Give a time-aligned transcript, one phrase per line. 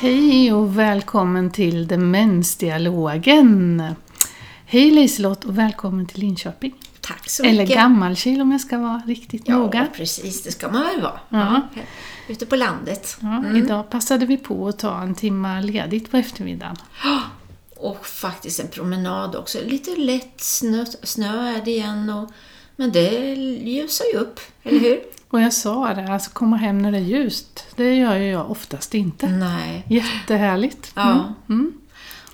[0.00, 3.82] Hej och välkommen till Demensdialogen.
[4.66, 6.74] Hej Liselott och välkommen till Linköping.
[7.00, 7.76] Tack så Eller mycket.
[7.76, 9.86] Gammalkil om jag ska vara riktigt Ja, noga.
[9.96, 10.42] precis.
[10.42, 11.20] Det ska man väl vara.
[11.28, 11.62] Ja.
[11.74, 11.80] Ja.
[12.28, 13.16] Ute på landet.
[13.20, 16.76] Ja, Idag passade vi på att ta en timma ledigt på eftermiddagen.
[17.76, 19.58] Och faktiskt en promenad också.
[19.66, 22.10] Lite lätt snö, snö är det igen.
[22.10, 22.30] Och,
[22.76, 25.00] men det ljusar ju upp, eller hur?
[25.30, 28.50] Och jag sa det, alltså komma hem när det är ljust, det gör ju jag
[28.50, 29.28] oftast inte.
[29.28, 29.84] Nej.
[29.88, 30.92] Jättehärligt.
[30.94, 31.10] Ja.
[31.10, 31.34] Mm.
[31.48, 31.72] Mm.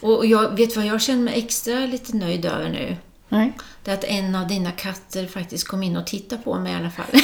[0.02, 2.96] Och jag vet vad jag känner mig extra lite nöjd över nu?
[3.28, 3.52] Nej.
[3.84, 6.76] Det är att en av dina katter faktiskt kom in och tittade på mig i
[6.76, 7.20] alla fall.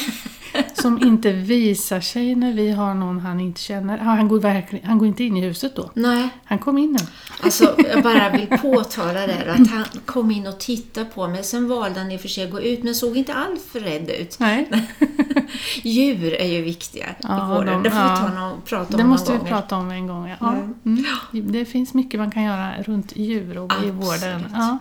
[0.83, 3.99] Som inte visar sig när vi har någon han inte känner.
[3.99, 5.91] Han går, verkligen, han går inte in i huset då.
[5.95, 6.99] Nej, Han kom in nu.
[7.43, 11.45] alltså jag bara vill påtala det här, att han kom in och tittade på mig.
[11.45, 13.81] Sen valde han i och för sig att gå ut, men såg inte alls för
[13.81, 14.37] rädd ut.
[14.39, 14.69] Nej,
[15.83, 17.73] Djur är ju viktiga Ja, i vården.
[17.73, 18.17] de- det får vi ja.
[18.17, 19.47] ta någon, prata om det måste vi gång.
[19.49, 20.29] prata om en gång.
[20.41, 20.51] Ja.
[20.51, 20.75] Mm.
[20.85, 21.53] Mm.
[21.53, 23.95] Det finns mycket man kan göra runt djur och i Absolut.
[23.95, 24.45] vården.
[24.55, 24.79] Ja.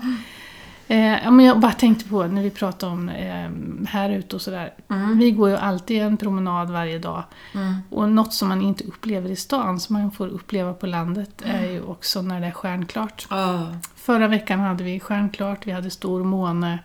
[0.92, 3.50] Eh, men jag bara tänkte på när vi pratade om eh,
[3.88, 4.73] här ute och sådär.
[5.16, 7.23] Vi går ju alltid en promenad varje dag.
[7.53, 7.75] Mm.
[7.89, 11.72] Och något som man inte upplever i stan, som man får uppleva på landet, är
[11.72, 13.28] ju också när det är stjärnklart.
[13.30, 16.80] Ja, Förra veckan hade vi stjärnklart, vi hade stor måne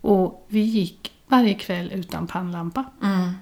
[0.00, 2.84] och vi gick varje kväll utan pannlampa.
[3.02, 3.32] mm.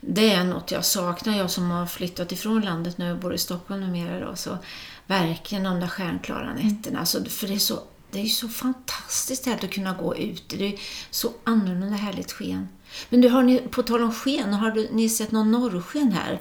[0.00, 3.38] Det är något jag saknar, jag som har flyttat ifrån landet nu och bor i
[3.38, 4.26] Stockholm numera.
[4.26, 4.58] Då, så
[5.06, 6.98] verkligen de där stjärnklara nätterna.
[6.98, 7.78] Alltså, för det är, så,
[8.12, 10.56] det är ju så fantastiskt härligt att kunna gå ute.
[10.56, 10.74] Det är
[11.10, 12.68] så annorlunda härligt sken.
[13.08, 16.38] Men du, har ni, på tal om sken, har du, ni sett någon norrsken här?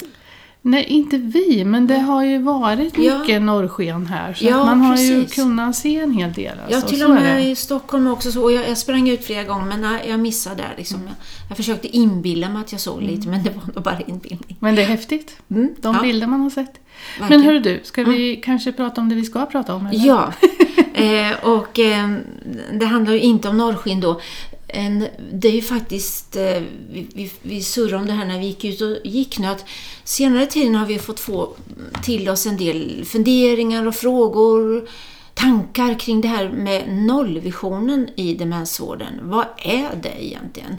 [0.62, 3.20] Nej, inte vi, men det har ju varit Ja.
[3.20, 4.34] mycket norrsken här.
[4.34, 5.36] Så Ja, man har ju precis.
[5.36, 6.58] kunnat se en hel del.
[6.70, 8.32] Ja, Alltså, till så och med i Stockholm också.
[8.32, 10.74] Så, och jag, jag sprang ut flera gånger, men nej, jag missade där.
[10.78, 11.00] Liksom.
[11.06, 11.16] Jag,
[11.50, 14.58] jag försökte inbilla mig att jag såg lite, men det var nog bara inbillning.
[14.60, 15.36] Men det är häftigt.
[15.50, 16.74] Mm, De ja, bilder man har sett.
[17.20, 17.44] Men verkligen.
[17.44, 19.86] hörru du, ska vi kanske prata om det vi ska prata om?
[19.88, 20.06] Eller?
[20.08, 20.34] Ja,
[20.94, 22.10] eh, och eh,
[22.74, 24.22] det handlar ju inte om norrsken då.
[24.68, 28.46] En, det är ju faktiskt, eh, vi, vi, vi surrade om det här när vi
[28.46, 29.66] gick ut och gick nu, att
[30.04, 31.54] senare tiden har vi fått få
[32.04, 34.90] till oss en del funderingar och frågor,
[35.34, 39.20] tankar kring det här med nollvisionen i demensvården.
[39.22, 40.78] Vad är det egentligen?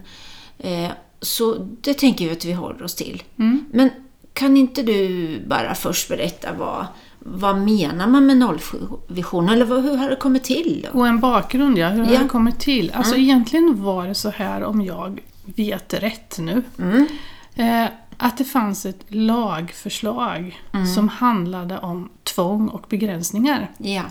[0.58, 0.90] Eh,
[1.20, 3.22] så det tänker jag att vi håller oss till.
[3.38, 3.64] Mm.
[3.72, 3.90] Men
[4.32, 6.86] kan inte du bara först berätta vad,
[7.20, 9.48] vad menar man med nollvision?
[9.48, 10.86] Eller vad, hur har det kommit till?
[10.92, 10.98] Då?
[10.98, 11.88] Och en bakgrund, ja.
[11.88, 12.18] Hur har Ja.
[12.22, 12.90] det kommit till?
[12.94, 17.06] Alltså egentligen var det så här, om jag vet rätt nu, Mm.
[17.54, 20.86] eh, att det fanns ett lagförslag Mm.
[20.86, 23.70] som handlade om tvång och begränsningar.
[23.78, 24.02] Ja.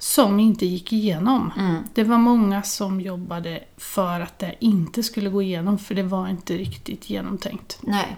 [0.00, 1.52] som inte gick igenom.
[1.58, 1.76] Mm.
[1.94, 6.28] Det var många som jobbade för att det inte skulle gå igenom för det var
[6.28, 7.78] inte riktigt genomtänkt.
[7.82, 8.16] Nej.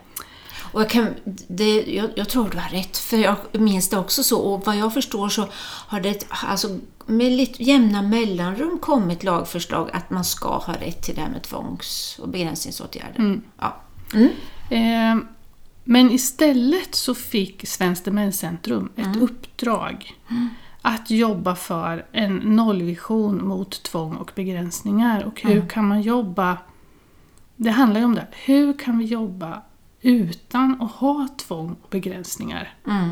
[0.73, 1.07] Och jag, kan,
[1.49, 4.41] det, jag, jag tror du har rätt, för jag minns det också så.
[4.41, 5.49] Och vad jag förstår så
[5.87, 11.15] har det alltså, med lite jämna mellanrum kommit lagförslag att man ska ha rätt till
[11.15, 13.19] det här med tvångs och begränsningsåtgärder.
[13.19, 13.43] Mm.
[13.59, 13.77] Ja.
[14.15, 14.31] Mm.
[14.71, 15.25] Eh,
[15.85, 19.23] men istället så fick Svenskt Demenscentrum ett Mm.
[19.23, 20.15] uppdrag
[20.83, 25.25] att jobba för en nollvision mot tvång och begränsningar.
[25.25, 25.55] Och Mm.
[25.61, 26.59] hur kan man jobba...
[27.57, 28.27] Det handlar ju om det.
[28.33, 29.63] Hur kan vi jobba
[30.03, 32.75] utan att ha tvång och begränsningar?
[32.87, 33.11] Mm.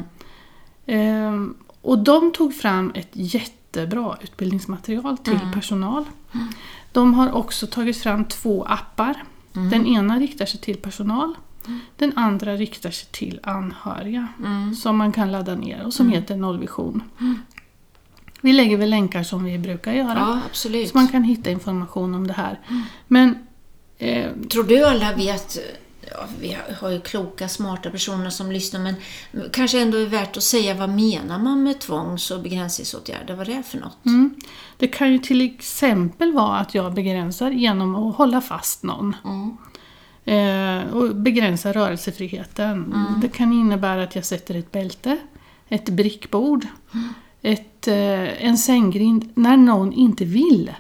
[0.87, 5.53] Ehm, och de tog fram ett jättebra utbildningsmaterial till Mm.
[5.53, 6.05] personal.
[6.93, 9.25] De har också tagit fram två appar.
[9.57, 9.71] Mm.
[9.71, 11.35] Den ena riktar sig till personal.
[11.97, 14.75] Den andra riktar sig till anhöriga Mm.
[14.75, 17.03] som man kan ladda ner och som heter Nollvision.
[18.41, 20.19] Vi lägger väl länkar som vi brukar göra.
[20.19, 20.89] Ja, absolut.
[20.91, 22.61] Så man kan hitta information om det här.
[23.09, 23.39] Men
[23.99, 25.59] eh, Tror du alla vet,
[26.11, 28.95] ja, vi har ju kloka, smarta personer som lyssnar, men
[29.53, 33.35] kanske ändå är värt att säga vad menar man med tvångs och begränsningsåtgärder?
[33.35, 34.07] Vad är det för något?
[34.07, 34.35] Mm.
[34.77, 39.17] Det kan ju till exempel vara att jag begränsar genom att hålla fast någon.
[39.25, 39.57] Mm.
[40.25, 42.95] Eh, och begränsa rörelsefriheten.
[43.23, 45.19] Det kan innebära att jag sätter ett bälte,
[45.69, 46.67] ett brickbord,
[47.43, 50.73] ett, eh, en sänggrind när någon inte vill.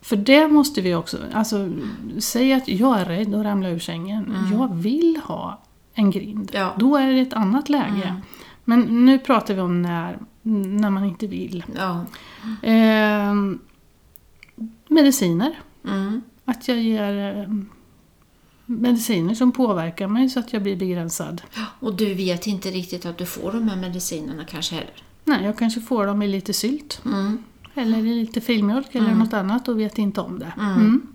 [0.00, 0.02] Mm.
[0.02, 1.70] För det måste vi också, alltså
[2.18, 4.36] säg att jag är rädd att ramla ur sängen.
[4.52, 5.60] Jag vill ha
[5.94, 6.50] en grind.
[6.54, 6.74] Ja.
[6.78, 8.16] Då är det ett annat läge.
[8.64, 11.64] Men nu pratar vi om när, när man inte vill.
[11.76, 12.04] Ja.
[12.68, 13.34] Eh,
[14.88, 15.58] mediciner.
[15.84, 16.22] Mm.
[16.44, 17.54] Att jag ger eh,
[18.66, 21.42] mediciner som påverkar mig så att jag blir begränsad.
[21.80, 25.02] Och du vet inte riktigt att du får de här medicinerna kanske heller?
[25.24, 27.00] Nej, jag kanske får dem i lite sylt.
[27.04, 27.44] Mm.
[27.74, 30.52] Eller lite filmjölk eller något annat och vet inte om det.
[30.58, 31.06] Mm.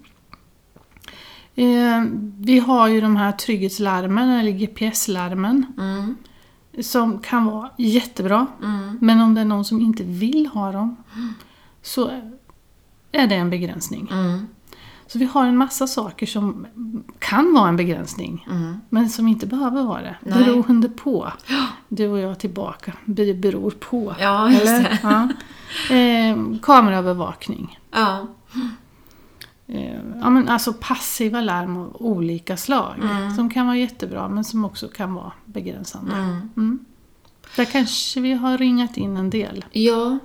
[1.56, 5.66] Eh, vi har ju de här trygghetslarmen eller GPS-larmen.
[5.78, 6.16] Mm.
[6.82, 8.48] som kan vara jättebra.
[8.64, 8.98] Mm.
[9.02, 10.96] Men om det är någon som inte vill ha dem
[11.82, 12.12] så
[13.12, 14.08] är det en begränsning.
[14.12, 14.48] Mm.
[15.08, 16.68] Så vi har en massa saker som
[17.20, 18.48] kan vara en begränsning.
[18.52, 18.82] Mm.
[18.90, 20.16] Men som inte behöver vara det.
[20.22, 20.44] Nej.
[20.44, 21.34] Beroende på.
[21.88, 22.94] Du och jag tillbaka.
[23.06, 24.16] Det beror på.
[24.20, 24.82] Ja, just Eller?
[24.82, 25.00] det.
[25.04, 25.30] Ja.
[25.96, 27.80] Eh, kameraövervakning.
[27.92, 28.28] Ja.
[29.68, 32.96] Eh, ja, men alltså passiva larm av olika slag.
[33.02, 33.36] Mm.
[33.36, 36.14] Som kan vara jättebra men som också kan vara begränsande.
[36.16, 36.50] Mm.
[36.58, 36.86] Mm.
[37.56, 39.66] Där kanske vi har ringat in en del.
[39.72, 40.18] Ja,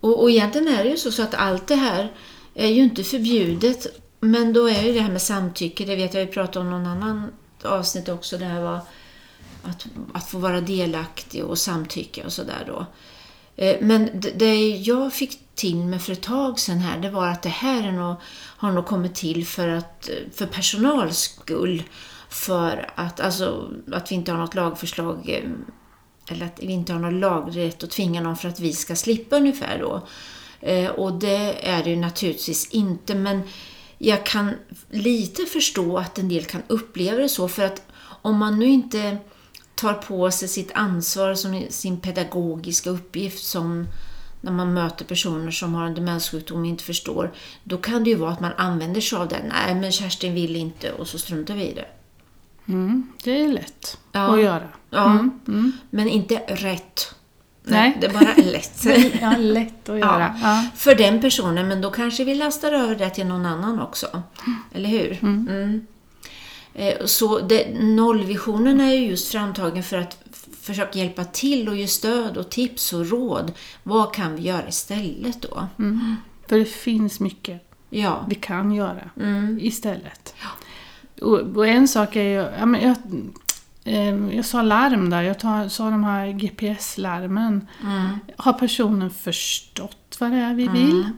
[0.00, 2.12] och, och egentligen är det ju så, så att allt det här
[2.54, 3.86] är ju inte förbjudet.
[4.20, 6.86] Men då är ju det här med samtycke, det vet jag vi pratade om någon
[6.86, 7.32] annan
[7.64, 8.80] avsnitt också, det här var
[9.62, 12.86] att, att få vara delaktig och samtycka och sådär då.
[13.56, 17.42] Eh, men det, jag fick till mig för ett tag sedan här, det var att
[17.42, 18.16] det här är nog,
[18.56, 21.82] har nog kommit till för, att, för personals skull.
[22.30, 25.50] För att, alltså, att vi inte har något lagförslag eh,
[26.28, 29.36] eller att vi inte har någon lagrätt att tvinga någon för att vi ska slippa
[29.36, 30.06] ungefär då.
[30.60, 33.42] Eh, och det är det ju naturligtvis inte, men
[33.98, 34.50] jag kan
[34.90, 37.82] lite förstå att en del kan uppleva det så, för att
[38.22, 39.18] om man nu inte
[39.74, 43.86] tar på sig sitt ansvar som sin pedagogiska uppgift som
[44.40, 47.32] när man möter personer som har en demenssjukdom och inte förstår,
[47.64, 49.42] då kan det ju vara att man använder sig av det.
[49.48, 51.86] Nej, men Kerstin vill inte och så struntar vi i det.
[52.72, 54.34] Mm, det är lätt Ja.
[54.34, 54.68] att göra.
[54.90, 55.72] Ja, Mm, mm.
[55.90, 57.14] men inte rätt.
[57.70, 57.96] Nej.
[58.00, 58.84] Det är bara lätt.
[59.20, 60.34] Ja, lätt att göra.
[60.42, 60.64] Ja.
[60.76, 64.22] För den personen, men då kanske vi lastar över det till någon annan också.
[64.74, 65.18] Eller hur?
[65.22, 65.86] Mm.
[66.74, 70.18] Eh, Så det, nollvisionen är ju just framtagen för att
[70.62, 73.52] försöka hjälpa till och ge stöd och tips och råd.
[73.82, 75.66] Vad kan vi göra istället då?
[75.78, 76.16] Mm.
[76.48, 78.24] För det finns mycket Ja.
[78.28, 79.58] vi kan göra Mm.
[79.62, 80.34] istället.
[81.22, 82.94] Och, och en sak är ju, ja, men jag,
[84.32, 87.66] jag sa larm där, jag tar, sa de här GPS-larmen.
[87.82, 88.18] Mm.
[88.36, 91.08] Har personen förstått vad det är vi vill?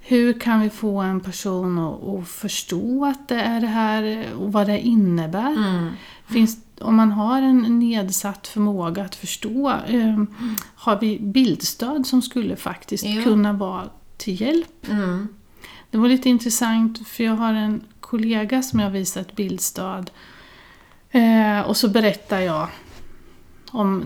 [0.00, 4.52] Hur kan vi få en person att, att förstå att det är det här och
[4.52, 5.52] vad det innebär?
[5.52, 5.90] Mm.
[6.26, 10.22] Finns, om man har en nedsatt förmåga att förstå, eh,
[10.74, 13.22] har vi bildstöd som skulle faktiskt Ja.
[13.22, 13.84] kunna vara
[14.16, 14.88] till hjälp?
[14.90, 15.28] Mm.
[15.90, 20.10] Det var lite intressant för jag har en kollega som jag visat bildstöd
[21.12, 22.68] eh, och så berättar jag
[23.70, 24.02] om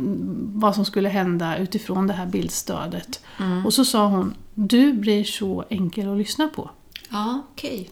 [0.55, 3.21] vad som skulle hända utifrån det här bildstödet.
[3.41, 3.67] Mm.
[3.67, 6.71] Och så sa hon, du blir så enkel att lyssna på.
[7.11, 7.91] Ja, okej.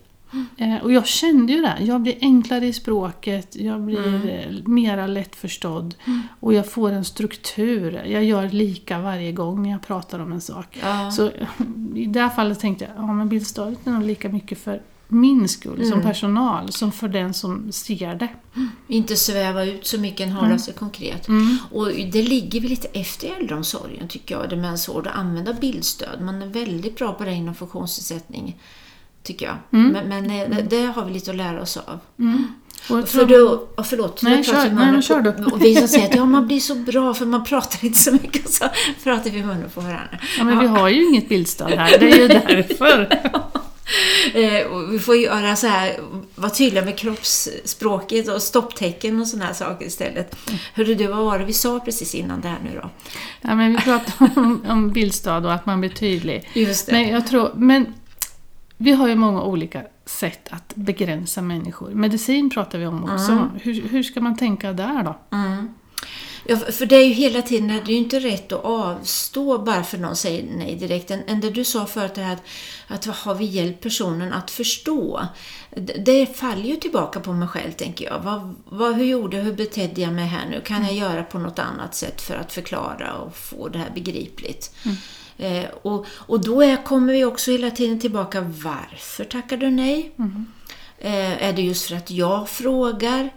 [0.57, 4.29] Eh, och jag kände ju det, jag blir enklare i språket, jag blir Mm.
[4.29, 5.95] eh, mera lättförstådd
[6.41, 8.03] och jag får en struktur.
[8.07, 10.79] Jag gör lika varje gång när jag pratar om en sak.
[10.83, 11.11] Ja.
[11.11, 11.31] Så
[11.95, 15.49] i det här fallet tänkte jag, ja men bildstödet är nog lika mycket för min
[15.49, 16.03] skull som Mm.
[16.07, 18.29] personal som för den som ser det.
[18.95, 21.27] Inte sväva ut så mycket, hålla sig konkret.
[21.73, 26.21] Och det ligger väl lite efter i äldreomsorgen tycker jag, demensvård, att använda bildstöd.
[26.21, 28.57] Man är väldigt bra på det inom funktionsnedsättning,
[29.23, 29.57] tycker jag.
[29.71, 32.01] Men, men eh, det, det har vi lite att lära oss av.
[32.91, 34.67] Och jag För då, ja, förlåt, Nej, pratar kör.
[34.67, 35.45] i Nej, munnen men kör du.
[35.45, 38.13] Och vi som säger att ja, man blir så bra för man pratar inte så
[38.13, 38.65] mycket och så
[39.05, 40.19] pratar vi i munnen på varandra.
[40.39, 43.21] ja, men vi har ju inget bildstöd här, det är ju därför.
[44.35, 45.97] Eh, och vi får göra så här,
[46.35, 50.37] vara tydliga med kroppsspråket och stopptecken och sådana här saker istället.
[50.75, 52.91] Hörru du, vad var det vi sa precis innan det här nu då?
[53.41, 56.51] Ja, men vi pratar om, om bildstöd och att man blir tydlig.
[56.53, 56.93] Just det.
[56.93, 57.95] Men jag tror, men
[58.77, 61.91] vi har ju många olika sätt att begränsa människor.
[61.91, 63.51] Medicin pratar vi om också.
[63.63, 65.19] Hur, hur ska man tänka där då?
[65.37, 65.75] Mm.
[66.47, 69.85] Ja, för- det är ju hela tiden, det är ju inte rätt att avstå bara
[69.85, 71.11] för någon säger nej direkt.
[71.11, 72.43] Än det du sa förut, det här att,
[72.89, 75.27] att har vi hjälpt personen att förstå?
[75.99, 78.21] Det, faller ju tillbaka på mig själv, tänker jag.
[78.21, 80.61] Vad, vad, hur gjorde jag, hur betedde jag mig här nu?
[80.61, 84.75] Kan jag göra på något annat sätt för att förklara och få det här begripligt?
[85.39, 90.13] Eh, och, och då är, kommer vi också hela tiden tillbaka, varför tackar du nej?
[90.99, 93.31] Eh, är det just för att jag frågar?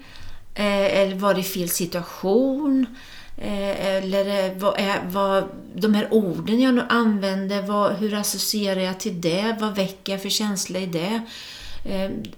[0.57, 2.85] Eh, eller var det fel situation?
[3.37, 5.43] Eh, eller eh, vad är, vad,
[5.75, 9.55] de här orden jag nu använder, vad, hur associerar jag till det?
[9.59, 11.21] Vad väcker jag för känsla i det?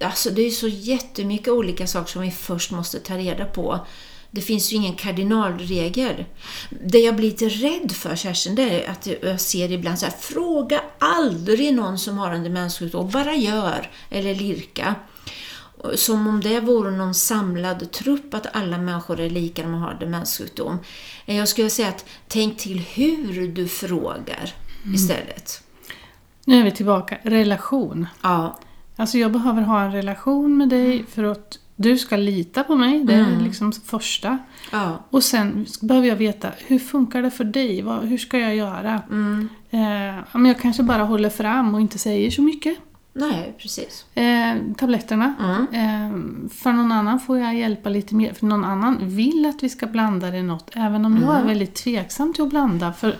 [0.00, 3.86] Alltså det är så jättemycket olika saker som vi först måste ta reda på.
[4.30, 6.24] Det finns ju ingen kardinalregel.
[6.84, 10.14] Det jag blir lite rädd för, Kerstin, det är att jag ser ibland så här,
[10.20, 14.94] fråga aldrig någon som har en demenssjukdom, bara gör, eller lirka.
[15.94, 19.94] Som om det vore någon samlad trupp att alla människor är lika när man har
[20.00, 20.78] demenssjukdom.
[21.26, 24.52] Eh, Jag skulle säga att tänk till hur du frågar
[24.94, 25.62] istället.
[26.44, 28.06] Nu är vi tillbaka, relation.
[28.22, 28.58] Ja,
[28.96, 33.04] Alltså jag behöver ha en relation med dig för att Du ska lita på mig,
[33.04, 33.44] det är Mm.
[33.44, 34.38] liksom första.
[34.72, 35.04] Ja.
[35.10, 37.82] Och sen behöver jag veta, hur funkar det för dig?
[37.82, 39.02] Vad, hur ska jag göra?
[39.10, 39.48] Mm.
[39.70, 42.78] Eh, jag kanske bara håller fram och inte säger så mycket.
[43.12, 44.06] Nej, precis.
[44.14, 45.34] Eh, tabletterna.
[45.40, 45.66] Mm.
[45.72, 48.32] Eh, för någon annan får jag hjälpa lite mer.
[48.34, 50.70] För någon annan vill att vi ska blanda det i något.
[50.74, 51.46] Även om jag är Mm.
[51.46, 52.92] väldigt tveksam till att blanda.
[52.92, 53.16] För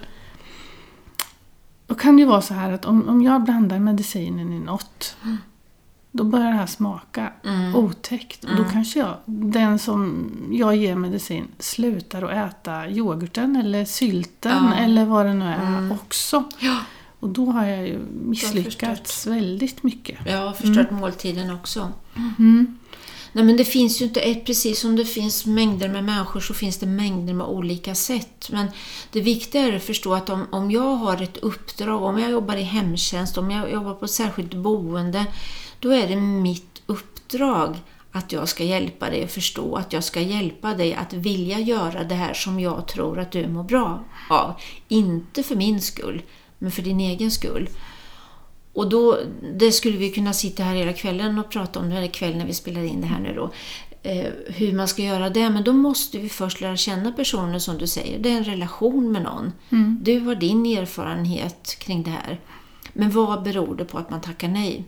[1.86, 5.16] då kan det ju vara så här att om, om jag blandar medicinen i något.
[6.12, 7.76] Då börjar det här smaka Mm.
[7.76, 8.44] otäckt.
[8.44, 14.72] Och då kanske jag, den som jag ger medicin slutar att äta yoghurten eller sylten
[14.72, 15.92] eller vad det nu är Mm.
[15.92, 16.44] också.
[16.58, 16.76] Ja.
[17.20, 20.18] Och då har jag ju misslyckats väldigt mycket.
[20.26, 21.92] Jag har förstört måltiden också.
[22.38, 22.78] Mm.
[23.32, 26.54] Nej men det finns ju inte ett, precis som det finns mängder med människor så
[26.54, 28.48] finns det mängder med olika sätt.
[28.52, 28.66] Men
[29.12, 32.56] det viktiga är att förstå att om, om jag har ett uppdrag, om jag jobbar
[32.56, 35.26] i hemtjänst, om jag jobbar på ett särskilt boende,
[35.80, 37.76] då är det mitt uppdrag
[38.12, 42.04] att jag ska hjälpa dig att förstå, att jag ska hjälpa dig att vilja göra
[42.04, 44.54] det här som jag tror att du mår bra av.
[44.88, 46.22] Inte för min skull,
[46.60, 47.68] men för din egen skull.
[48.72, 49.18] Och då,
[49.54, 52.46] det skulle vi kunna sitta här hela kvällen och prata om det här ikväll när
[52.46, 53.50] vi spelar in det här nu då.
[54.02, 57.78] Eh, hur man ska göra det, men då måste vi först lära känna personen som
[57.78, 58.18] du säger.
[58.18, 59.52] Det är en relation med någon.
[59.70, 59.98] Mm.
[60.02, 62.40] Du har din erfarenhet kring det här.
[62.92, 64.84] Men vad beror det på att man tackar nej?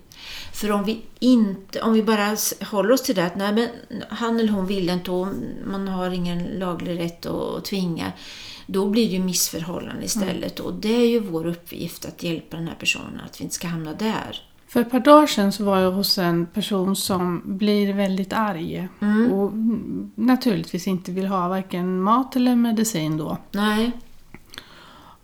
[0.53, 2.37] För om vi inte, om vi bara
[2.71, 3.69] håller oss till det att nej men
[4.09, 5.29] han eller hon vill inte och
[5.65, 8.13] man har ingen laglig rätt att tvinga.
[8.73, 12.69] Då blir det ju missförhållanden istället och det är ju vår uppgift att hjälpa den
[12.69, 14.43] här personen att vi inte ska hamna där.
[14.69, 18.89] För ett par dagar sedan så var jag hos en person som blir väldigt arg.
[19.01, 19.33] Mm.
[19.33, 23.39] Och mm, naturligtvis inte vill ha varken mat eller medicin då.
[23.51, 23.93] Nej,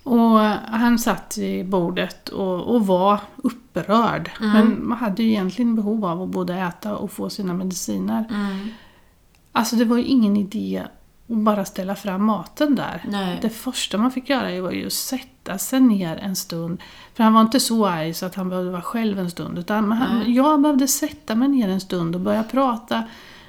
[0.02, 4.30] Och han satt i bordet och, och var upprörd.
[4.40, 4.52] Mm.
[4.52, 8.24] Men man hade ju egentligen behov av att både äta och få sina mediciner.
[8.30, 8.68] mm.
[9.52, 10.82] Alltså det var ju ingen idé
[11.30, 13.04] att bara ställa fram maten där.
[13.08, 13.38] Nej.
[13.42, 16.82] Det första man fick göra var ju att sätta sig ner en stund.
[17.14, 19.58] För han var inte så arg så att han behövde vara själv en stund.
[19.58, 20.36] Utan han, Nej.
[20.36, 23.02] jag behövde sätta mig ner en stund och börja prata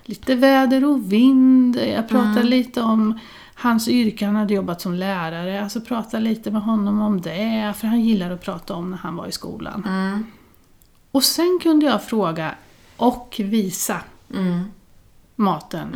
[0.04, 1.76] lite väder och vind.
[1.76, 2.46] Jag pratade Mm.
[2.48, 3.20] lite om
[3.56, 5.64] hans yrke, han hade jobbat som lärare.
[5.64, 7.74] Alltså prata lite med honom om det.
[7.78, 9.84] För han gillade att prata om när han var i skolan.
[9.88, 10.26] Mm.
[11.12, 12.56] Och sen kunde jag fråga
[12.98, 13.98] och visa
[14.36, 14.64] Mm.
[15.36, 15.94] maten.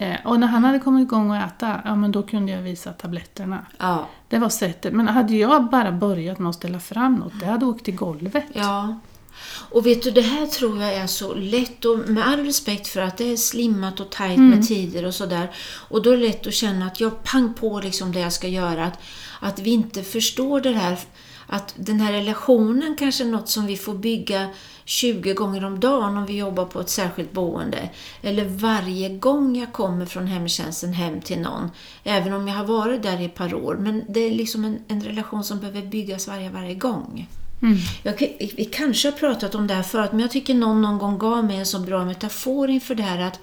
[0.00, 0.12] Mm.
[0.12, 2.92] Eh, och när han hade kommit igång att äta, ja men då kunde jag visa
[2.92, 3.66] tabletterna.
[3.78, 4.08] Ja.
[4.28, 4.92] Det var sättet.
[4.92, 8.44] Men hade jag bara börjat med att ställa fram något, det hade åkt i golvet.
[8.52, 8.98] Ja.
[9.70, 13.00] Och vet du, det här tror jag är så lätt och med all respekt för
[13.00, 15.50] att det är slimmat och tajt med tider och sådär.
[15.88, 18.48] Och då är det lätt att känna att jag pang på liksom det jag ska
[18.48, 18.84] göra.
[18.84, 18.98] Att,
[19.40, 20.98] att vi inte förstår det här.
[21.52, 24.48] Att den här relationen kanske är något som vi får bygga
[24.84, 27.90] 20 gånger om dagen om vi jobbar på ett särskilt boende.
[28.22, 31.70] Eller varje gång jag kommer från hemtjänsten hem till någon.
[32.04, 33.76] Även om jag har varit där i ett par år.
[33.80, 37.28] Men det är liksom en, en relation som behöver byggas varje, varje gång.
[37.62, 37.78] Mm.
[38.02, 41.18] Jag, vi kanske har pratat om det här förut, men jag tycker någon någon gång
[41.18, 43.40] gav mig en så bra metafor inför det här att,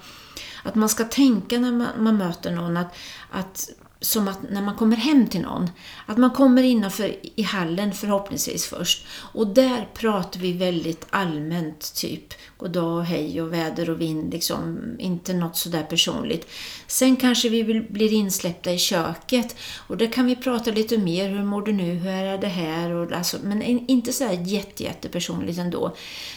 [0.62, 2.96] att man ska tänka när man, man möter någon att,
[3.30, 5.70] att som att när man kommer hem till någon,
[6.06, 9.06] att man kommer innanför i hallen förhoppningsvis först.
[9.32, 14.32] Och där pratar vi väldigt allmänt, typ god dag och hej och väder och vind,
[14.32, 16.48] liksom, inte något sådär personligt.
[16.86, 21.44] Sen kanske vi blir insläppta i köket och där kan vi prata lite mer, hur
[21.44, 22.90] mår du nu, hur är det här?
[22.90, 25.96] Och, alltså, men inte så jätte, jättepersonligt ändå.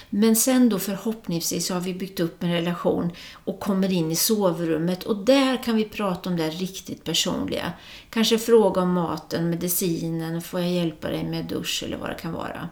[0.09, 3.11] Men sen då förhoppningsvis så har vi byggt upp en relation
[3.45, 7.73] och kommer in i sovrummet och där kan vi prata om det riktigt personliga.
[8.09, 12.33] Kanske fråga om maten, medicinen, får jag hjälpa dig med dusch eller vad det kan
[12.33, 12.69] vara.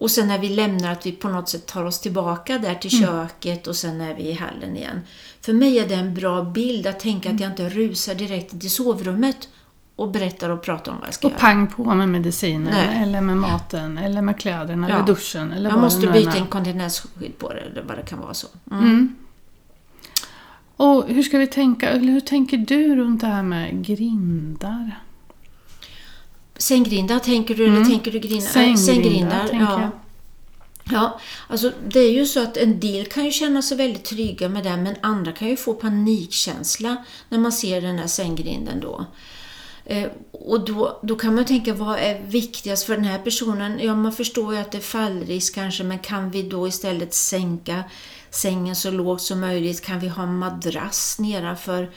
[0.00, 2.90] Och sen när vi lämnar att vi på något sätt tar oss tillbaka där till
[2.90, 5.00] köket och sen är vi i hallen igen.
[5.40, 8.70] För mig är det en bra bild att tänka att jag inte rusar direkt till
[8.70, 9.48] sovrummet
[9.96, 11.40] och berättar och pratar om vad jag ska Och göra.
[11.40, 13.02] pang på med medicinen, Nej.
[13.02, 14.94] eller med maten, eller med kläderna, Ja.
[14.94, 15.52] eller duschen.
[15.52, 18.46] Eller Jag måste byta en kontinensskydd på det, eller vad det kan vara så.
[18.70, 18.84] Mm.
[18.84, 19.16] Mm.
[20.76, 25.00] Och hur ska vi tänka, eller hur tänker du runt det här med grindar?
[26.70, 28.56] Sänggrindar tänker du, eller tänker du grindar?
[28.56, 28.76] Mm.
[28.76, 29.80] Sänggrindar, tänker ja.
[29.80, 29.90] jag.
[30.92, 34.48] Ja, alltså det är ju så att en del kan ju känna sig väldigt trygga
[34.48, 36.96] med det, men andra kan ju få panikkänsla
[37.28, 39.06] när man ser den här sänggrinden då.
[39.84, 43.80] Eh, och då, då kan man tänka, vad är viktigast för den här personen?
[43.82, 47.84] Ja, man förstår ju att det är fallrisk kanske, men kan vi då istället sänka
[48.30, 49.80] sängen så lågt som möjligt?
[49.84, 51.90] Kan vi ha en madrass nedanför?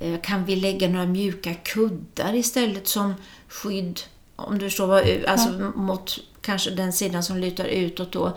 [0.00, 3.14] Eh, Kan vi lägga några mjuka kuddar istället som
[3.50, 4.00] skydd?
[4.36, 8.36] Om du förstår vad, alltså mot kanske den sidan som lutar utåt då.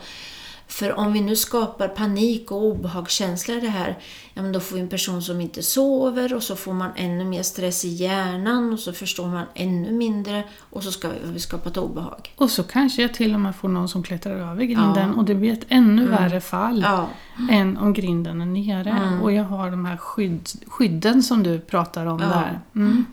[0.68, 3.98] För om vi nu skapar panik och obehagskänsla i det här,
[4.34, 7.24] ja men då får vi en person som inte sover och så får man ännu
[7.24, 11.68] mer stress i hjärnan och så förstår man ännu mindre och så ska vi skapa
[11.68, 12.32] ett obehag.
[12.36, 15.18] Och så kanske jag till och med får någon som klättrar över grinden Ja.
[15.18, 17.08] och det blir ett ännu värre fall Ja,
[17.50, 18.90] än om grinden är nere.
[18.90, 19.22] Mm.
[19.22, 22.26] Och jag har de här skydd, skydden som du pratar om Ja.
[22.28, 22.60] där.
[22.74, 23.06] Mm.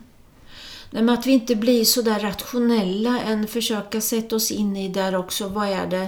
[0.91, 4.89] Nej, men att vi inte blir så där rationella än försöka sätta oss in i
[4.89, 5.47] där också.
[5.47, 6.07] Vad är det,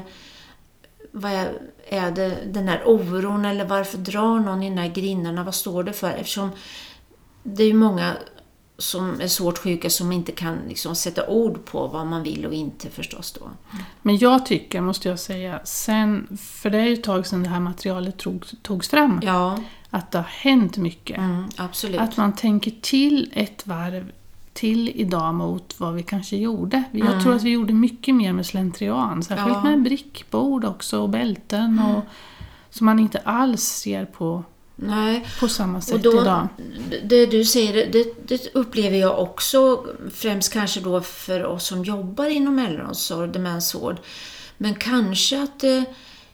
[1.12, 1.54] vad är,
[1.88, 5.44] är det den här oron eller varför drar någon i de här grindarna?
[5.44, 6.12] Vad står det för?
[6.12, 6.50] Eftersom
[7.44, 8.14] det är ju många
[8.78, 12.54] som är svårt sjuka som inte kan liksom sätta ord på vad man vill och
[12.54, 13.50] inte förstås då.
[14.02, 17.50] Men jag tycker, måste jag säga, sen, för det är ju ett tag sedan det
[17.50, 19.60] här materialet tog, togs fram, Ja,
[19.90, 21.18] att det har hänt mycket.
[21.18, 21.50] mm.
[21.98, 24.12] Att man tänker till ett varv
[24.54, 26.84] till idag mot vad vi kanske gjorde.
[26.92, 29.54] Jag tror att vi gjorde mycket mer med slentrian, särskilt Mm.
[29.54, 29.60] Ja.
[29.60, 29.72] Mm.
[29.72, 31.80] med brickbord också och bälten.
[31.80, 32.04] Och,
[32.70, 34.44] som man inte alls ser på,
[34.76, 36.48] Nej, på samma sätt Och då, idag.
[37.04, 42.26] det du säger, det, det upplever jag också, främst kanske då för oss som jobbar
[42.26, 43.98] inom äldreomsorg, demensvård.
[44.58, 45.86] Men kanske att det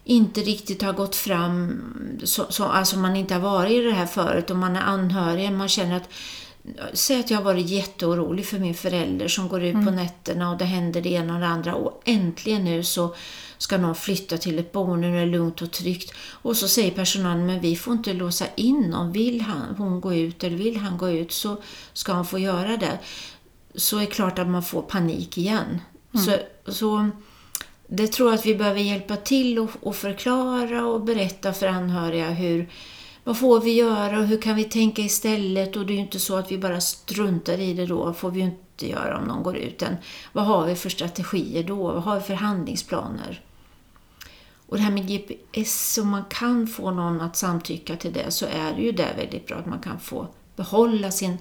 [0.03, 1.81] inte riktigt har gått fram,
[2.23, 5.51] så, så, alltså man inte har varit i det här förut och man är anhörig,
[5.51, 6.09] man känner att
[6.93, 10.57] Säg att jag har varit jätteorolig för min förälder som går ut på nätterna och
[10.57, 13.15] det händer det ena och det andra och äntligen nu så
[13.57, 16.13] ska någon flytta till ett boende när det är lugnt och tryggt.
[16.31, 19.11] Och så säger personalen, men vi får inte låsa in någon.
[19.11, 21.57] Vill han, hon gå ut eller vill han gå ut så
[21.93, 22.99] ska han få göra det.
[23.75, 25.81] Så är det klart att man får panik igen.
[26.13, 26.35] Så,
[26.71, 27.09] så
[27.87, 32.29] det tror jag att vi behöver hjälpa till och, och förklara och berätta för anhöriga
[32.29, 32.69] hur
[33.29, 35.75] vad får vi göra och hur kan vi tänka istället?
[35.75, 38.39] Och det är ju inte så att vi bara struntar i det då, får vi
[38.39, 39.81] ju inte göra om någon går ut.
[39.81, 39.95] Än,
[40.33, 41.75] vad har vi för strategier då?
[41.75, 43.41] Vad har vi för handlingsplaner?
[44.67, 48.45] Och det här med GPS, om man kan få någon att samtycka till det så
[48.45, 51.37] är det ju där väldigt bra att man kan få behålla sin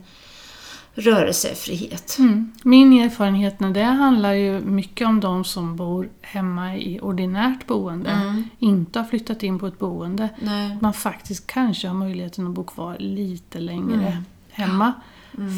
[0.98, 2.16] rörelsefrihet.
[2.18, 2.52] Mm.
[2.62, 8.10] Min erfarenhet när det handlar ju mycket om de som bor hemma i ordinärt boende,
[8.10, 8.44] Mm.
[8.58, 10.28] inte har flyttat in på ett boende.
[10.42, 10.78] Nej.
[10.80, 14.24] Man faktiskt kanske har möjligheten att bo kvar lite längre Mm.
[14.50, 14.92] hemma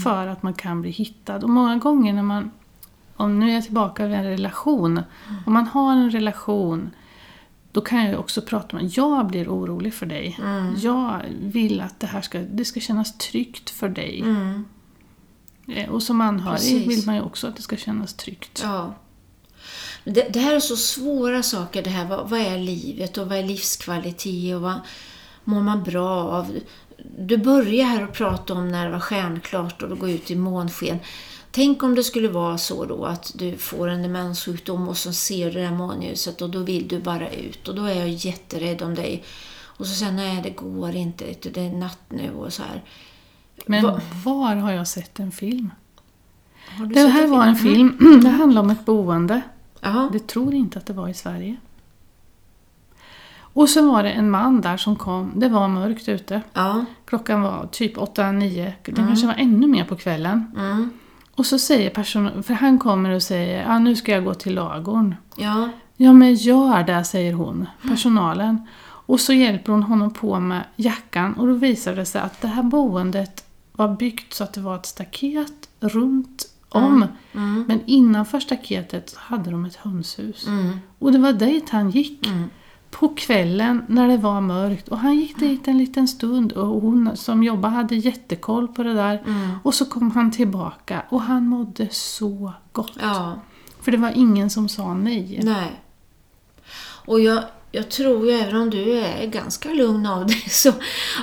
[0.05, 1.37] för att man kan bli hittad.
[1.45, 2.51] Och många gånger när man,
[3.17, 5.43] om nu är jag tillbaka vid en relation, Mm.
[5.47, 6.91] om man har en relation
[7.73, 10.39] då kan jag också prata med jag blir orolig för dig.
[10.43, 10.75] Mm.
[10.79, 14.25] Jag vill att det här ska, det ska kännas tryggt för dig.
[15.75, 16.87] Eh, Och som anhörig Precis.
[16.87, 18.61] vill man ju också att det ska kännas tryggt.
[18.63, 18.95] Ja.
[20.05, 22.07] Det, det här är så svåra saker det här.
[22.07, 24.81] Vad, vad är livet och vad är livskvalitet och vad
[25.45, 26.59] mår man bra av?
[27.19, 30.37] Du börjar här att prata om när det var stjärnklart och du går ut i
[30.37, 30.99] månsken.
[31.53, 35.51] Tänk om det skulle vara så då att du får en demenssjukdom och så ser
[35.51, 38.83] du det här månljuset och då vill du bara ut och då är jag jätterädd
[38.83, 39.25] om dig.
[39.63, 42.83] Och så säger nej det går inte, det är natt nu och så här.
[43.67, 45.71] Men Va- var har jag sett en film?
[46.95, 49.43] Det här var en film, det handlar om ett boende.
[49.81, 50.09] Jaha.
[50.13, 51.57] Det tror inte att det var i Sverige.
[53.53, 56.43] Och så var det en man där som kom, det var mörkt ute.
[56.53, 56.85] Ja.
[57.05, 60.55] Klockan var typ 8-9, det kanske var ännu mer på kvällen.
[60.57, 60.91] Mm.
[61.35, 64.55] Och så säger personen, för han kommer och säger ja nu ska jag gå till
[64.55, 65.15] lagorn.
[65.37, 65.69] Ja.
[65.97, 68.67] Ja men gör det, säger hon, personalen.
[68.83, 72.49] Och så hjälper hon honom på med jackan och då visar det sig att det
[72.49, 77.07] här boendet var byggt så att det var ett staket runt om.
[77.33, 77.65] Mm.
[77.69, 80.47] Men innanför staketet hade de ett hönshus.
[80.47, 80.79] Mm.
[80.99, 82.27] Och det var dit han gick.
[82.27, 82.51] Mm.
[82.91, 84.89] På kvällen när det var mörkt.
[84.89, 88.95] Och han gick dit en liten stund och hon som jobbade hade jättekoll på det
[88.95, 89.23] där.
[89.27, 89.51] Mm.
[89.63, 92.99] Och så kom han tillbaka och han mådde så gott.
[93.01, 93.41] Ja.
[93.81, 95.41] För det var ingen som sa nej.
[95.43, 95.81] Nej.
[97.07, 100.73] Och jag, jag tror ju, även om du är ganska lugn av dig, så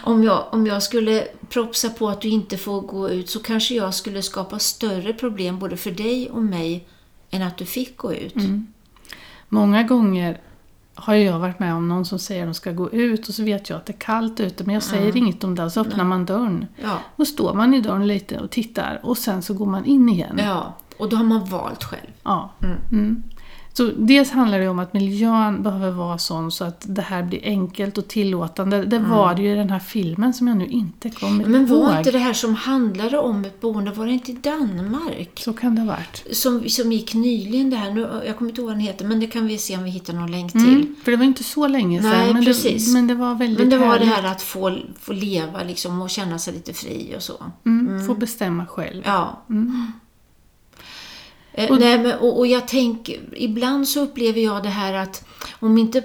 [0.03, 3.75] om jag, om jag skulle propsa på att du inte får gå ut så kanske
[3.75, 6.87] jag skulle skapa större problem både för dig och mig
[7.29, 8.35] än att du fick gå ut.
[8.35, 8.67] Mm.
[9.49, 10.41] Många gånger
[10.95, 13.43] har jag varit med om någon som säger att de ska gå ut och så
[13.43, 16.03] vet jag att det är kallt ute men jag säger inget om det så öppnar
[16.03, 16.65] man dörren.
[16.83, 16.99] Ja.
[17.15, 20.39] Då står man i dörren lite och tittar och sen så går man in igen.
[20.43, 22.11] ja, och då har man valt själv.
[22.23, 22.51] Ja.
[22.91, 23.23] Mm.
[23.79, 23.95] Mm.
[23.95, 27.39] Så dels handlar det om att miljön behöver vara sån så att det här blir
[27.43, 28.85] enkelt och tillåtande.
[28.85, 31.51] Det var det ju i den här filmen som jag nu inte kommer Mm.
[31.51, 31.97] Men var ihåg.
[31.97, 35.29] inte det här som handlade om ett boende, var det inte i Danmark?
[35.45, 36.25] Så kan det ha varit.
[36.31, 39.19] Som, som gick nyligen det här, nu, jag kommer inte ihåg vad den heter, men
[39.19, 40.61] det kan vi se om vi hittar någon länk till.
[40.81, 40.95] Mm.
[41.03, 42.09] För det var inte så länge sedan.
[42.11, 42.87] Nej, men, precis.
[42.87, 44.23] Det, men det var väldigt Men det var det härligt.
[44.25, 47.33] här att få, få leva liksom och känna sig lite fri och så.
[47.65, 49.01] Mm, Få bestämma själv.
[49.05, 49.43] Ja.
[49.49, 49.91] Mm.
[51.57, 55.25] Eh, nej, men, och, och jag tänker, ibland så upplever jag det här att
[55.59, 56.01] om inte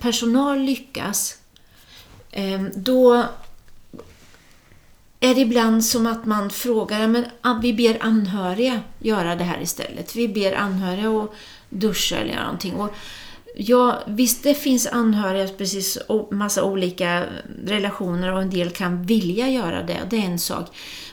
[0.00, 1.38] personal lyckas,
[2.30, 3.24] eh, då
[5.20, 9.62] är det ibland som att man frågar, men ah, vi ber anhöriga göra det här
[9.62, 10.16] istället.
[10.16, 11.30] Vi ber anhöriga att
[11.68, 12.74] duscha eller göra någonting.
[12.74, 12.94] Och
[13.54, 15.98] Ja, visst det finns anhöriga, precis
[16.30, 17.24] massa olika
[17.66, 20.66] relationer och en del kan vilja göra det, det är en sak.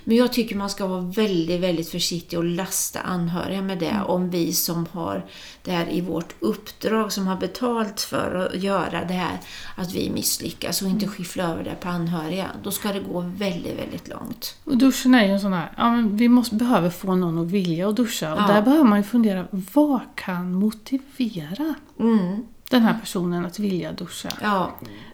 [0.10, 4.06] Men jag tycker man ska vara väldigt, väldigt försiktig och lasta anhöriga med det mm.
[4.06, 5.26] om vi som har
[5.64, 9.38] det här i vårt uppdrag, som har betalt för att göra det här,
[9.76, 11.16] att vi misslyckas och inte mm.
[11.16, 12.48] skyffla över det på anhöriga.
[12.64, 14.56] Då ska det gå väldigt, väldigt långt.
[14.64, 17.52] Och duschen är ju en sån här, ja, men vi måste, behöver få någon att
[17.52, 18.34] vilja att duscha.
[18.34, 18.48] Och ja.
[18.48, 21.76] där behöver man ju fundera, vad kan motivera?
[22.00, 24.30] Mm den här personen att vilja duscha.
[24.42, 24.72] Ja.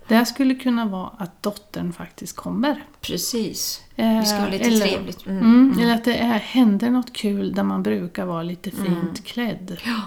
[0.08, 2.84] Det skulle kunna vara att dottern faktiskt kommer.
[3.02, 3.82] Precis.
[3.96, 5.26] Det ska vara lite eller, trevligt.
[5.26, 5.80] Mm, mm.
[5.80, 9.15] Eller att det är, händer något kul där man brukar vara lite fint mm.
[9.15, 9.78] klädd.
[9.86, 10.02] Ja.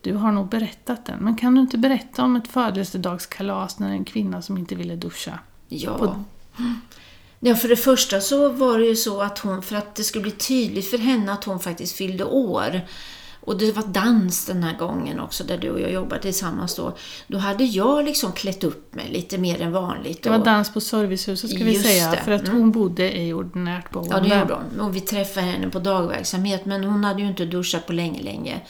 [0.00, 4.04] Du har nog berättat den, men kan du inte berätta om ett födelsedagskalas när en
[4.04, 5.38] kvinna som inte ville duscha?
[5.68, 5.98] Ja.
[5.98, 6.24] På...
[7.40, 10.22] Ja, för det första så var det ju så att hon, för att det skulle
[10.22, 12.80] bli tydligt för henne att hon faktiskt fyllde år,
[13.44, 16.96] och det var dans den här gången också, där du och jag jobbade tillsammans då.
[17.26, 20.22] Då hade jag liksom klätt upp mig lite mer än vanligt.
[20.22, 22.16] Det var dans på servicehuset ska vi säga, det.
[22.16, 22.72] för att hon mm.
[22.72, 24.16] bodde i ordinärt boende.
[24.16, 24.80] Ja, det gjorde hon.
[24.80, 28.60] Och vi träffade henne på dagverksamhet, men hon hade ju inte duschat på länge, länge.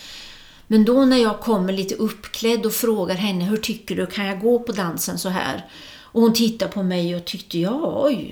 [0.66, 4.40] Men då när jag kommer lite uppklädd och frågar henne, hur tycker du, kan jag
[4.40, 5.66] gå på dansen så här?
[6.02, 8.30] Och hon tittade på mig och tyckte, ja, oj,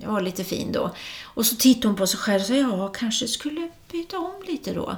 [0.00, 0.90] jag var lite fin då.
[1.24, 4.72] Och så tittade hon på sig själv och sa, ja, kanske skulle byta om lite
[4.72, 4.96] då.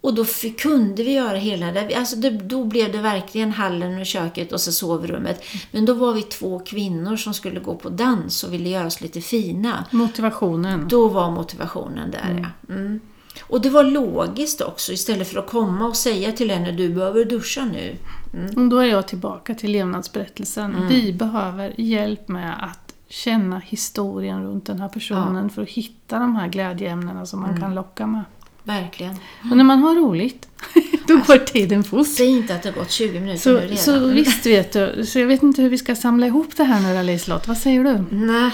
[0.00, 0.24] Och då
[0.58, 1.94] kunde vi göra hela det.
[1.94, 5.44] Alltså det, då blev det verkligen hallen och köket och så sovrummet.
[5.70, 9.00] Men då var vi två kvinnor som skulle gå på dans och ville göra oss
[9.00, 9.84] lite fina.
[9.90, 10.88] Motivationen.
[10.88, 12.42] Då var motivationen där, mm.
[12.42, 12.74] ja.
[12.74, 13.00] Mm.
[13.42, 17.24] Och det var logiskt också, istället för att komma och säga till henne du behöver
[17.24, 17.96] duscha nu.
[18.34, 18.68] Mm.
[18.68, 20.74] då är jag tillbaka till levnadsberättelsen.
[20.74, 20.88] Mm.
[20.88, 25.48] Vi behöver hjälp med att känna historien runt den här personen ja.
[25.48, 27.60] för att hitta de här glädjeämnena som man mm.
[27.60, 28.24] kan locka med.
[28.68, 29.14] Verkligen.
[29.50, 30.48] Och när man har roligt,
[31.06, 32.08] då alltså, går tiden fort.
[32.08, 33.76] Säg inte att det har gått 20 minuter så, nu redan.
[33.76, 35.06] Så visst vet du.
[35.06, 37.48] Så jag vet inte hur vi ska samla ihop det här nu Liselott.
[37.48, 38.04] Vad säger du?
[38.10, 38.52] Nej,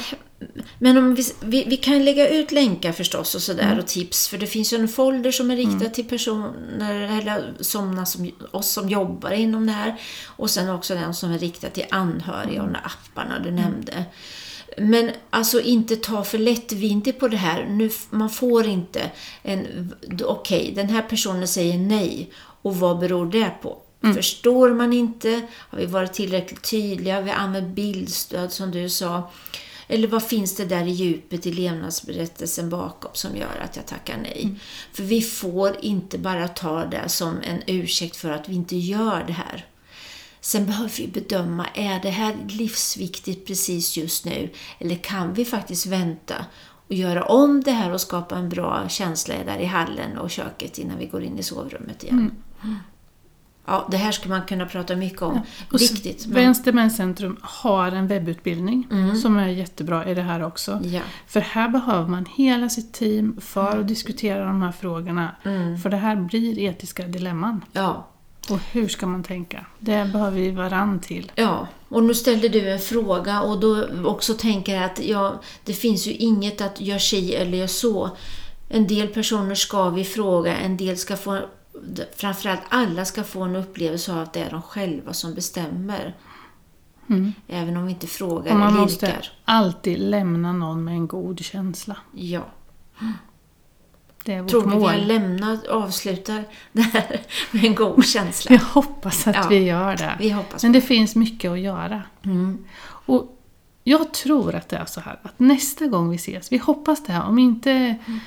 [0.79, 3.79] men om vi, vi, vi, kan lägga ut länkar förstås och sådär mm.
[3.79, 4.29] och tips.
[4.29, 5.93] För det finns ju en folder som är riktad mm.
[5.93, 10.01] till personer eller sådana som oss som jobbar inom det här.
[10.27, 13.63] Och sen också den som är riktad till anhöriga och de apparna du mm.
[13.63, 14.05] nämnde.
[14.77, 17.65] Men alltså inte ta för lättvindigt på det här.
[17.65, 19.11] Nu, man får inte
[19.43, 19.93] en...
[20.03, 22.31] Okej, okay, den här personen säger nej.
[22.63, 23.79] Och vad beror det på?
[24.03, 24.17] Mm.
[24.17, 25.41] Förstår man inte?
[25.57, 27.15] Har vi varit tillräckligt tydliga?
[27.15, 29.31] Har vi använt bildstöd som du sa?
[29.89, 34.17] Eller vad finns det där i djupet i levnadsberättelsen bakom som gör att jag tackar
[34.23, 34.41] nej?
[34.43, 34.59] Mm.
[34.93, 39.25] För vi får inte bara ta det som en ursäkt för att vi inte gör
[39.27, 39.67] det här.
[40.45, 44.51] Sen behöver vi bedöma, är det här livsviktigt precis just nu?
[44.79, 46.35] Eller kan vi faktiskt vänta
[46.89, 50.79] och göra om det här och skapa en bra känsla där i hallen och köket
[50.79, 52.31] innan vi går in i sovrummet igen?
[52.63, 52.77] Mm.
[53.67, 55.41] Ja, det här skulle man kunna prata mycket om.
[55.71, 55.79] Ja.
[55.79, 56.27] Viktigt.
[56.27, 56.35] Men...
[56.35, 59.17] Vänstermenscentrum har en webbutbildning mm.
[59.17, 60.81] som är jättebra i det här också.
[60.85, 61.01] Ja.
[61.27, 63.87] För här behöver man hela sitt team för att mm.
[63.87, 65.37] diskutera de här frågorna.
[65.45, 65.79] Mm.
[65.79, 67.65] För det här blir etiska dilemman.
[67.73, 68.11] Ja,
[68.51, 69.67] och hur ska man tänka?
[69.79, 71.33] Det behöver vi varann till.
[71.35, 75.73] Ja, och nu ställde du en fråga och då också tänker jag att ja, det
[75.73, 78.11] finns ju inget att göra si eller göra så.
[78.69, 81.41] En del personer ska vi fråga, en del ska få,
[82.17, 86.15] framförallt alla ska få en upplevelse av att det är de själva som bestämmer.
[87.09, 87.33] Mm.
[87.49, 91.41] Även om vi inte frågar och man eller måste alltid lämna någon med en god
[91.41, 91.97] känsla.
[92.13, 92.45] Ja.
[94.25, 94.79] Det är vårt Tror mål.
[94.79, 98.55] vi har lämnat, avslutar det här med en god känsla?
[98.55, 100.17] Jag hoppas att ja, vi gör det.
[100.19, 102.03] Vi hoppas Men det finns mycket att göra.
[102.25, 102.65] Mm.
[102.85, 103.41] Och
[103.85, 107.13] jag tror att det är så här att nästa gång vi ses, vi hoppas det
[107.13, 108.21] här, om inte mm.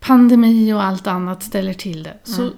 [0.00, 2.54] pandemi och allt annat ställer till det, så mm.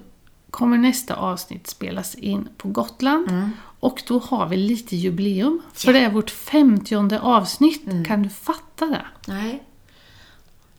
[0.49, 3.29] kommer nästa avsnitt spelas in på Gotland.
[3.29, 3.51] Mm.
[3.79, 5.99] Och då har vi lite jubileum, för ja.
[5.99, 7.87] det är vårt femtionde avsnitt.
[7.87, 8.05] Mm.
[8.05, 9.05] Kan du fatta det?
[9.27, 9.63] Nej.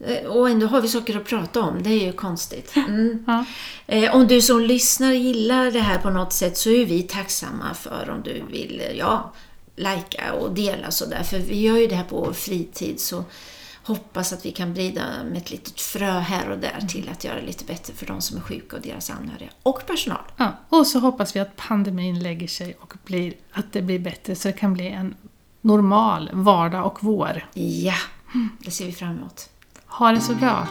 [0.00, 1.82] Eh, och ändå har vi saker att prata om.
[1.82, 2.74] Det är ju konstigt.
[2.86, 3.24] Mm.
[3.26, 3.44] Ja.
[3.86, 7.74] Eh, om du som lyssnar gillar det här på något sätt så är vi tacksamma
[7.74, 9.32] för om du vill ja,
[9.76, 11.22] lajka och dela sådär.
[11.22, 13.24] För vi gör ju det här på fritid så
[13.82, 16.88] hoppas att vi kan brida med ett litet frö här och där mm.
[16.88, 19.86] till att göra det lite bättre för de som är sjuka och deras anhöriga och
[19.86, 20.22] personal.
[20.36, 24.34] Ja, och så hoppas vi att pandemin lägger sig och blir, att det blir bättre
[24.34, 25.14] så det kan bli en
[25.60, 27.46] normal vardag och vår.
[27.54, 27.94] Ja,
[28.58, 29.50] det ser vi fram emot.
[29.88, 30.66] Ha det så bra.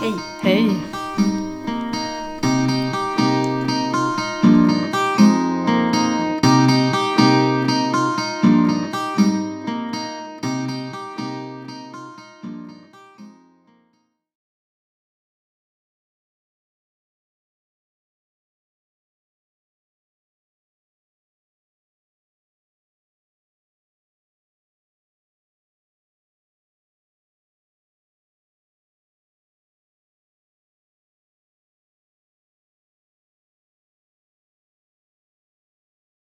[0.00, 0.12] Hej.
[0.42, 1.03] Hej.